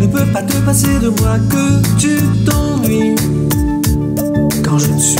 Ne 0.00 0.06
peux 0.06 0.32
pas 0.32 0.42
te 0.42 0.56
passer 0.64 0.98
de 0.98 1.08
moi, 1.08 1.36
que 1.50 1.98
tu 1.98 2.18
t'ennuies. 2.46 3.14
Quand 4.64 4.78
je 4.78 4.92
ne 4.92 4.98
suis 4.98 5.19